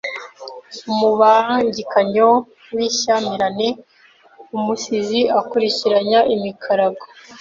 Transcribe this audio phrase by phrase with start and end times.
[0.91, 2.29] Umubangikanyo
[2.75, 3.67] w’inshyamirane:
[4.55, 7.03] umusizi akurikiranya imikarago